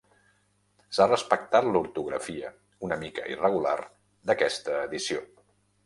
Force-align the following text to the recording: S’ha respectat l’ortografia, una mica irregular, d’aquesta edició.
S’ha 0.97 1.07
respectat 1.11 1.67
l’ortografia, 1.75 2.51
una 2.89 2.99
mica 3.05 3.29
irregular, 3.35 3.79
d’aquesta 4.31 4.85
edició. 4.91 5.27